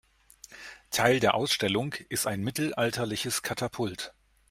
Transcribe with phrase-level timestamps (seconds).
[0.89, 4.15] Teil der Ausstellung ist ein mittelalterliches Katapult.